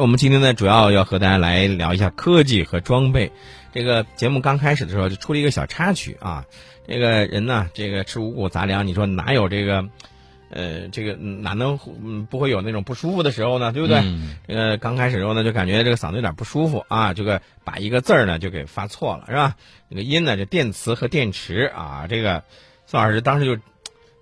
[0.00, 3.32] 我们今天呢，主要要和大家来聊一下科技和装备。
[3.72, 6.44] 这个节目刚开始的时候就出了一个小插曲啊，
[6.86, 9.88] 这个人呢，这个吃五谷杂粮，你说哪有这个，
[10.50, 13.72] 呃，这个哪能嗯不会有那种不舒服的时候呢？
[13.72, 14.02] 对不对？
[14.46, 19.56] 这个刚开始的时候呢，就感觉这个嗓子有点不舒服啊，这个把一个字儿呢就给发错了，是吧？
[19.88, 22.44] 那个音呢，就电磁和电池啊，这个
[22.86, 23.62] 宋老师当时就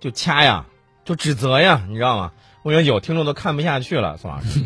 [0.00, 0.66] 就掐呀，
[1.04, 2.32] 就指责呀，你知道吗？
[2.62, 4.60] 我觉得有听众都看不下去了，宋老师。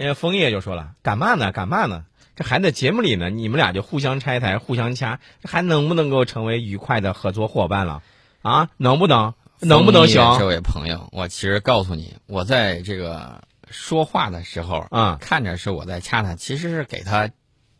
[0.00, 1.52] 因为枫叶就说了：“干嘛呢？
[1.52, 2.04] 干嘛呢？
[2.34, 8.02] 这还在节目里呢，你们俩就互相拆台、互相掐，这还能不能够成为愉快的合作伙伴了？
[8.40, 9.34] 啊，能不能？
[9.60, 17.28] 能不能行？”这位朋友，我其实告诉你，我在这个说话的时候啊，看着是我在掐他，其实是给他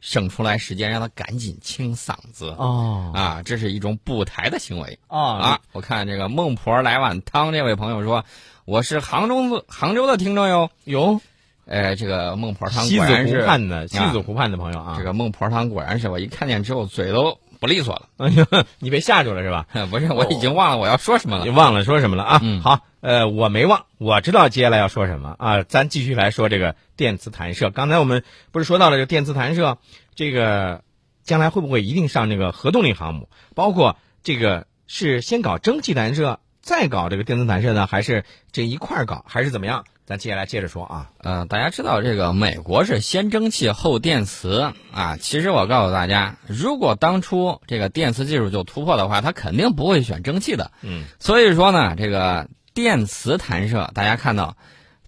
[0.00, 2.54] 省出来时间，让他赶紧清嗓子。
[2.58, 5.60] 哦啊，这是一种补台的行为哦啊！
[5.72, 8.26] 我看这个孟婆来碗汤，这位朋友说
[8.66, 11.22] ：“我是杭州杭州的听众哟。”有。
[11.70, 18.08] 呃，这个孟婆汤西果然是子湖畔的西子湖畔的朋友啊，这个孟婆汤果然是我一看见之后嘴都不利索了。
[18.16, 18.44] 哎呀，
[18.80, 19.66] 你被吓住了是吧？
[19.88, 22.40] 不是，我已经忘了我要说什么了，你忘了说什么了啊？
[22.42, 25.62] 嗯好，呃，我没忘，我知道接下来要说什么啊。
[25.62, 27.70] 咱继续来说这个电磁弹射。
[27.70, 29.78] 刚才我们不是说到了这个电磁弹射，
[30.16, 30.82] 这个
[31.22, 33.28] 将来会不会一定上这个核动力航母？
[33.54, 39.84] 包括这个是先搞蒸汽弹射，再搞这个电磁弹射呢，还是这一块儿搞，还是怎么样？
[40.10, 41.10] 咱接下来接着说啊。
[41.18, 45.16] 呃，大家知道这个美国是先蒸汽后电磁啊。
[45.16, 50.72] 其实我告诉大家，如果当初这个电磁技术就突破的话，它肯定不会选蒸汽的。
[50.82, 51.04] 嗯。
[51.20, 54.56] 所以说呢，这个电磁弹射，大家看到，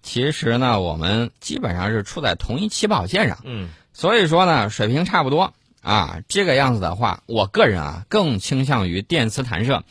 [0.01, 3.39] 其实呢，我们基本上是处在同一起跑线上。
[3.43, 3.67] 嗯。
[3.91, 6.19] 所以说呢，水平差不多啊。
[6.29, 9.83] 这个样子的话，我个人啊更倾向于电磁弹射。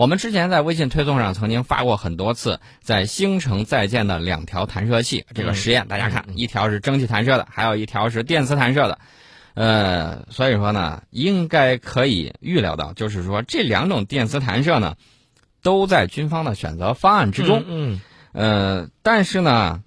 [0.00, 8.98] 我们之前在微信推送上曾经发过很多次，在星城在建的两条弹射器这个实验，大家看，一条是蒸汽弹射的，还有一条是电磁弹射的。
[9.52, 14.96] 呃，所以说呢，应该可以预料到，就是说这两种电磁弹射呢，
[15.62, 17.62] 都在军方的选择方案之中。
[17.68, 18.00] 嗯。
[18.32, 19.82] 呃，但是呢，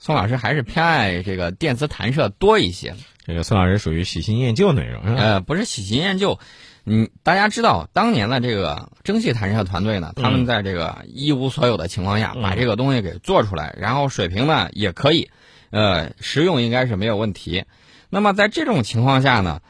[0.00, 2.96] 宋老师还是偏爱这个电磁弹射多一些。
[3.24, 6.40] 这个宋老师属于喜新厌旧那种，呃，不是喜新厌旧。
[6.84, 15.30] 嗯，大家知道当年的这个蒸汽弹射团队呢，他们在这个一无所有的情况下，把这个东西给做出来，然后水平呢也可以，
[15.70, 17.64] 呃，实用应该是没有问题。
[18.10, 19.60] 那么在这种情况下呢，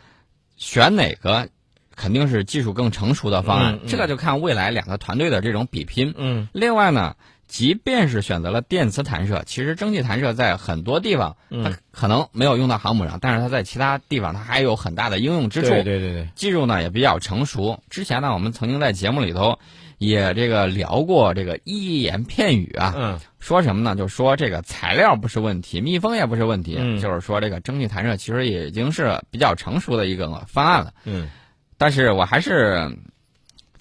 [0.57, 1.49] 选哪个
[1.95, 6.15] 肯定是技术更成熟的方案，这个就看未来两个团队的这种比拼。
[6.17, 7.17] 嗯，另外呢。
[7.53, 15.69] 即便是选择了电磁弹射，其实蒸汽弹射在很多地方，它可能没有用到航母上，但是它在其他地方它还有很大的应用之处。
[15.69, 17.79] 对对对对，技术呢也比较成熟。
[17.91, 19.59] 之前呢，我们曾经在节目里头
[19.99, 23.95] 也这个聊过这个一言片语啊，嗯，说什么呢？
[23.95, 30.95] 就说这个材料不是问题，密封也不是问题，嗯，就是说这个蒸汽弹射其实已经是比较成熟的一个方案了。
[31.05, 31.29] 嗯，
[31.77, 32.97] 但是我还是。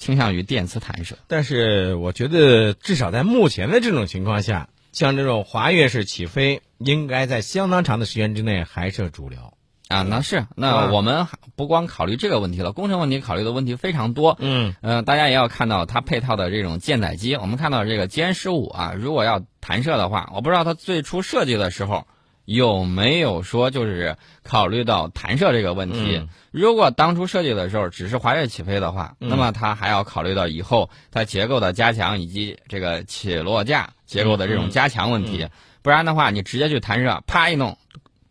[0.01, 9.53] 倾向于电磁弹射，但是我觉得至少在目前的这种情况下，像这种滑跃式起飞，应该在相当长的时间之内还是主流
[9.89, 10.01] 啊。
[10.01, 14.35] 那是，那我们不光考虑这个问题了，工程问题考虑的问题非常多。
[14.39, 17.35] 嗯嗯，大家也要看到它配套的这种舰载机。
[17.35, 22.07] 我们看到这个歼十五啊，如果要弹射的话，我不知道它最初设计的时候。
[22.51, 26.27] 有没有说就是考虑到弹射这个问题？
[26.51, 35.47] 如果当初设计的时候只是滑跃起飞的话，那么它还要考虑到以后它结构的加强以及这个起落架结构的这种加强问题。
[35.81, 37.77] 不然的话，你直接去弹射，啪一弄，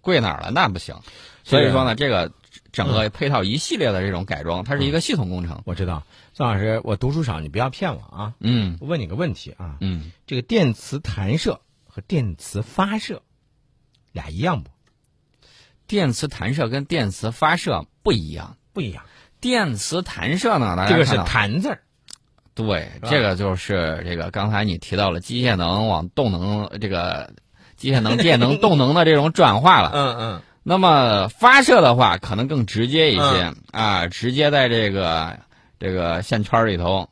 [0.03, 0.51] 跪哪儿了？
[0.51, 0.95] 那不行。
[1.43, 2.31] 所以说呢，这个
[2.73, 5.63] 整个配套一系列的这种改装，它是一个系统工程。
[5.65, 6.03] 我知道，
[6.35, 8.35] 宋老师，我读书少，你不要骗我啊。
[8.39, 8.77] 嗯。
[8.81, 9.77] 我问你个问题啊。
[9.81, 10.13] 嗯。
[10.27, 13.23] 这个电磁弹射和电磁发射。
[14.13, 14.71] 俩一样不？
[15.87, 19.03] 电磁弹射跟电磁发射不一样，不一样。
[19.41, 21.81] 电磁弹射呢，大家这个是“弹”字儿。
[22.55, 27.33] 对，这个就是这个刚才你提到了机械能往动能，这个
[27.77, 29.91] 机械能、电能、 动能的这种转化了。
[29.95, 30.43] 嗯嗯。
[30.63, 35.37] 那么发射的话，可能更直接一些啊，直接在这个
[35.81, 37.09] 这个线圈里头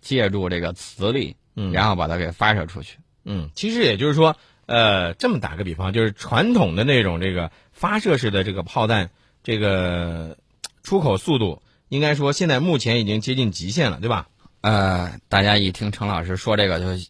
[0.00, 1.34] 借助这个磁力，
[1.72, 2.96] 然后把它给发射出去。
[3.24, 4.36] 嗯，其实也就是说。
[4.68, 9.08] 呃，这么打个比方，就是传统的那种这个发射式的这个炮弹，
[9.42, 10.36] 这个
[10.82, 14.28] 出口速度，应该说现在目前已经接近极限了，对吧？
[14.60, 17.02] 呃，大家一听程老师说这个，就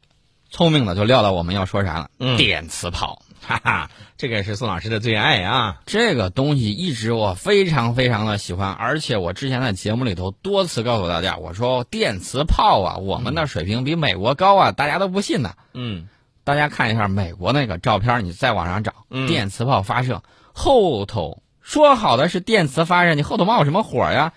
[0.50, 2.10] 聪明的就料到我们要说啥了。
[2.20, 5.81] 嗯，电磁炮， 哈哈，这个也是宋老师的最爱啊。
[5.84, 15.54] 这个东西一直我非常非常的喜欢，而且我之前在节目里头多次告诉大家，我说电磁炮啊，我们的水平比美国高啊，大家都不信呢。
[15.75, 16.06] 嗯。
[16.48, 19.26] 大家看一下美国那个照片，你在网上找嗯。
[19.26, 20.22] 电磁炮发射
[20.54, 24.32] 后头说好的是电磁发射，你后头冒什么火呀？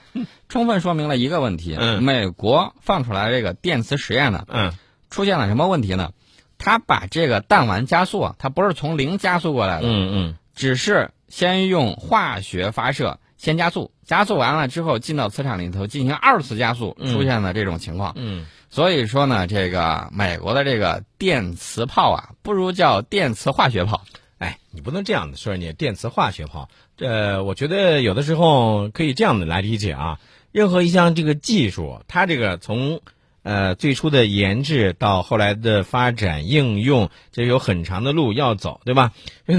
[0.49, 2.03] 充分说明了一个问题：嗯。
[2.03, 4.73] 美国放出来这个电磁实验呢，嗯。
[5.09, 6.11] 出现了什么问题呢？
[6.57, 10.35] 他把这个弹丸加速啊，它不是从零加速过来的，嗯。
[10.53, 17.13] 只是先用化学发射先加速，加速完了之后进到磁场里头进行二次加速，嗯。
[17.13, 18.11] 出现了这种情况。
[18.17, 24.01] 嗯所以说呢，这个美国的这个电磁炮啊，不如叫电磁化学炮。
[24.37, 26.69] 哎，你不能这样的说人家电磁化学炮。
[26.95, 30.19] 这我觉得有的时候可以这样的来理解啊。
[30.53, 33.01] 任何一项这个技术，它这个从
[33.43, 39.11] 呃最初的研制到后来的发展应用，这有很长的路要走，对吧？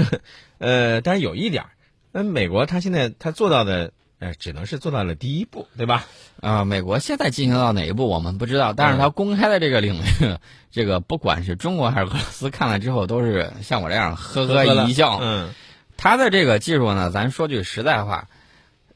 [0.57, 1.65] 呃，但是有一点，
[2.11, 3.91] 那美国它现在它做到的
[4.23, 6.05] 呃，只能是做到了第一步，对吧？
[6.39, 10.37] 啊、美国现在进行到哪一步我们不知道，但是它公开的这个领域，
[10.71, 15.19] 这个不管是中国还是俄罗斯看了之后，都是像我这样呵呵一笑。
[15.21, 15.53] 嗯
[15.95, 18.27] 它的这个技术呢，咱说句实在话，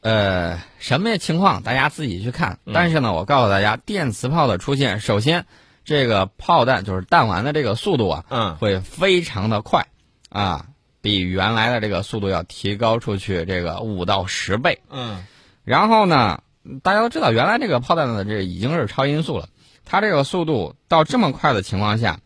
[0.02, 2.60] 呃，什么情况大家自己去看。
[2.66, 5.46] 嗯但是呢，我告诉大家，电磁炮的出现，首先
[5.86, 9.88] 这个炮弹就是弹丸的这个速度啊，嗯会非常的快
[10.30, 10.66] 啊，
[11.08, 14.82] 比原来的这个速度要提高出去这个五到十倍。
[14.90, 15.26] 嗯
[15.64, 16.42] 然后呢，
[16.84, 19.48] 大家都知道，原来这个炮弹的这已经是超音速了，
[19.86, 22.20] 它这个速度到这么快的情况下，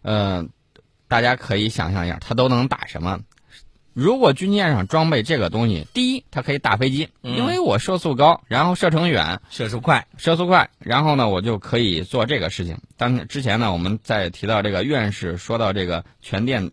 [0.00, 0.46] 呃，
[1.08, 3.20] 大家可以想象一下，它都能打什么？
[3.92, 12.78] 如果军舰上装备这个东西，第一，它可以打飞机，嗯因为我射速高，然后射程远，射速快，射速快，然后呢，我就可以做这个事情。
[12.96, 16.70] 当之前呢，我们在提到这个院士说到这个全电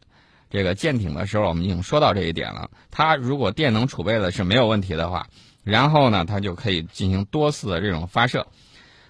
[0.49, 2.69] 这个舰艇的时候，我们已经说到这一点了。
[2.89, 5.27] 它如果电能储备的是没有问题的话，
[5.63, 8.47] 然后呢，它就可以进行多次的这种发射。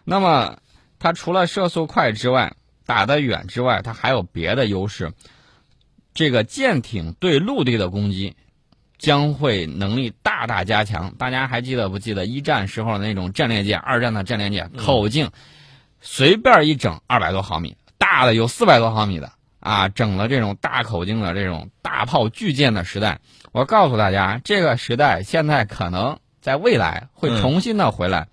[0.04, 0.58] 那么，
[1.00, 2.54] 它除了射速快之外，
[2.86, 5.14] 打得远之外，它还有别的优势。
[6.14, 8.36] 这个舰艇对陆地的攻击
[8.98, 11.14] 将会能力大大加强。
[11.18, 15.30] 大家还记得不记得一战时候的那种战列舰，二战的战列舰口径
[16.02, 23.20] 随便一整二百多毫米，大的有四百多毫米的啊，整了这种大口径的这种大炮巨舰的时代。
[23.52, 28.28] 我告诉大家，这个时代现在可能在未来会重新的回来，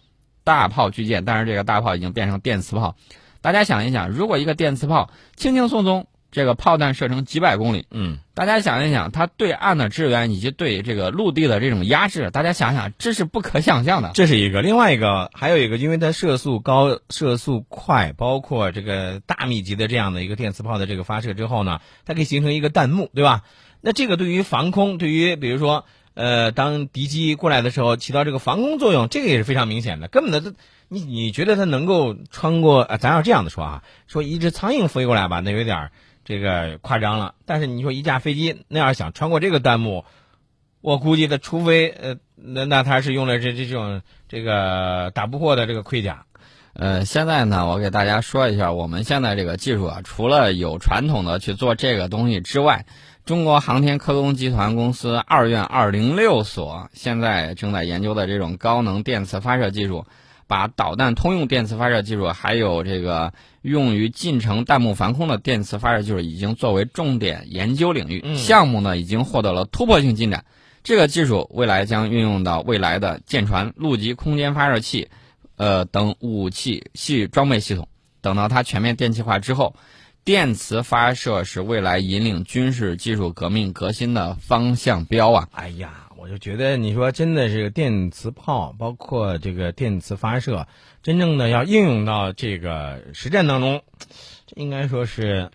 [0.45, 2.95] 大炮巨舰，但是这个大炮已经变成电磁炮。
[3.41, 14.11] 大家想一想，如果一个电磁炮轻轻松松，这个炮弹射程几百公里，嗯大家想一想，它对岸的支援以及对这个陆地的这种压制，大家想想，这是不可想象的。
[14.13, 23.41] 这是一个，另外一个还有一个，因为它射速高、射速快，包括这个大密集的这样的一个电磁炮的这个发射之后呢，它可以形成一个弹幕，对吧？
[23.81, 30.09] 那这个对于防空，对于比如说呃，当敌机过来的时候，起到这个防空作用，这个也是非常明显的。
[30.09, 30.53] 根本的，
[30.89, 32.83] 你你觉得它能够穿过？
[32.83, 35.93] 呃，咱要这样的说啊，说一只苍蝇飞过来吧，那有点儿
[36.27, 37.35] 这个夸张了。
[37.47, 40.05] 但是你说一架飞机那样想穿过这个弹幕，
[40.83, 46.27] 我估计他，除非呃，那那他是用了这这种这个打不破的这个盔甲。
[46.75, 52.85] 呃，现在呢，我给大家说一下，我们现在这个技术啊，除了有传统的去做这个东西之外，
[53.25, 60.05] 中国航天科工集团公司二院二零六所现在正在研究的这种高能电磁发射技术，
[60.47, 63.33] 把导弹通用电磁发射技术，还有这个
[63.63, 68.21] 用于近程弹幕防空的电磁发射技术，已经作为重点研究领域。
[68.25, 70.45] 嗯项目呢，已经获得了突破性进展。
[70.85, 75.09] 这个技术未来将运用到未来的舰船、陆基空间发射器。
[75.57, 77.89] 呃，等武器系装备系统，
[78.21, 79.75] 等到它全面电气化之后，
[80.23, 85.49] 电磁发射是未来引领军事技术革命革新的方向标啊！
[85.53, 90.67] 哎呀，我就觉得你说真的是电磁炮，包括这个电磁发射，
[91.03, 93.83] 真正的要应用到这个实战当中，
[94.47, 95.51] 这应该说是，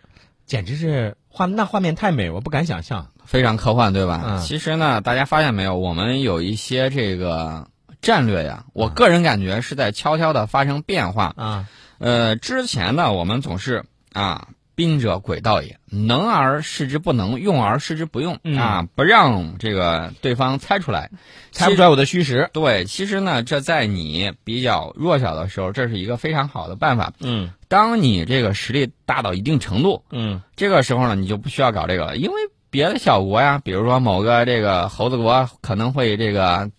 [0.45, 3.07] 简直是画那画面太美，我不敢想象。
[3.25, 4.23] 非常科幻，对吧？
[4.25, 7.67] 嗯其实呢，大家发现没有，我们有一些这个
[8.01, 11.33] 战略呀，我个人感觉是在悄悄的发生变化。
[11.37, 14.49] 啊，呃，之前呢，我们总是啊，
[14.81, 21.11] 兵者诡道也，能而示之不能，用而示之不用、嗯啊，不让这个对方猜出来，
[21.51, 22.49] 猜不出来我的虚实。
[22.51, 27.13] 对，其实呢，这在你比较弱小的时候，这是一个非常好的办法。
[27.19, 32.33] 嗯当你这个实力大到一定程度，嗯这个时候呢，你就不需要搞这个了，因为
[32.71, 36.71] 别的小国呀，比如说某个这个猴子国可能会这个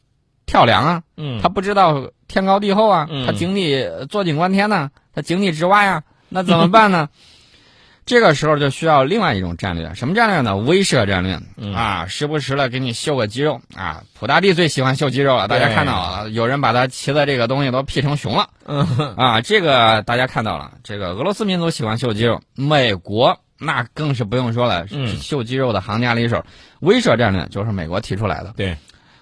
[0.44, 7.08] 跳梁啊，嗯，他不知道天高地厚啊，嗯他井底坐井观天呢，他井底之蛙呀，那怎么办呢？
[8.04, 10.56] 这个时候就需要另外一种战略，什么战略呢？
[10.56, 14.02] 威慑战略、嗯啊，时不时的给你秀个肌肉啊。
[14.18, 19.40] 普大帝最喜欢秀肌肉了，大家看到了，有人把他骑的这个东西都 P 成熊了嗯啊。
[19.40, 26.44] 这个大家看到了，这个俄罗斯民族喜欢秀肌肉，美国那更是不用说了，嗯秀肌肉的行家里手。
[26.80, 28.52] 威慑战略就是美国提出来的。
[28.56, 28.76] 对，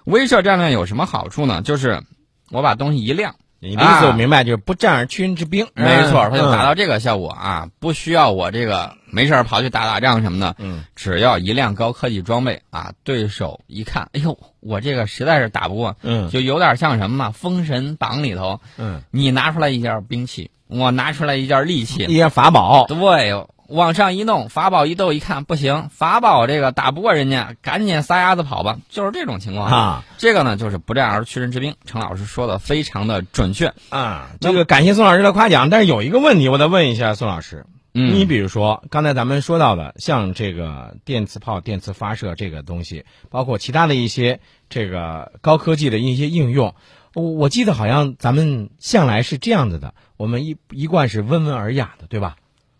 [0.05, 1.61] 威慑战略有什么好处呢？
[1.61, 2.01] 就是
[2.49, 5.67] 我把东西一亮，你的意思我明白，就是不战而屈人之兵。
[5.75, 17.31] 没错，他就达到到这个效果啊，不需要我这个没事儿跑去打打仗什么的，嗯只要一辆高科技装备啊，对手一看，哎呦，我这个实在是打不过，嗯就有点像什么嘛？
[17.31, 22.87] 封神榜里头，嗯，你拿出来一件兵器，我拿出来一件利器，一件法宝。
[22.87, 29.71] 对，往上一弄，法宝一斗，一看不行，法宝这个打不过人家，赶紧撒丫子跑吧，就是这种情况。
[29.71, 31.75] 啊这个呢，就是不战而屈人之兵。
[31.85, 33.73] 程老师说的非常的准确。
[33.89, 37.65] 啊，这个感谢宋老师的夸奖，但是有一个问题，我得问一下宋老师。
[37.93, 46.73] 嗯，你比如说刚才咱们说到的，像这个电磁炮、电磁发射这个东西，包括其他的一些这个高科技的一些应用，
[47.13, 52.37] 我我记得好像咱们向来是这样子的，我们一一贯是温文尔雅的，对吧？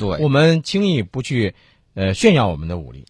[0.10, 1.56] 对，我们轻易不去
[1.94, 3.06] 呃炫耀我们的武力，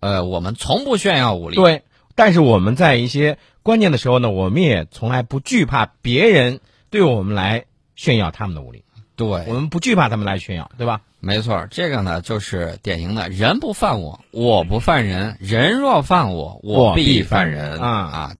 [0.00, 1.56] 呃，我们从不炫耀武力。
[1.56, 1.82] 对。
[2.14, 6.58] 但是我们在一些关键的时候呢，我们也从来不惧怕别人
[6.90, 8.82] 对我们来炫耀他们的武力，
[9.14, 11.00] 对我，们不惧怕他们来炫耀，对吧？
[11.20, 18.34] 没错，这个呢就是典型的人不犯我，我不犯人；人若犯我，我必必犯人啊啊。